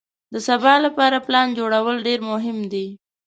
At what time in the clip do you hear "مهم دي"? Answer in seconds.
2.31-2.87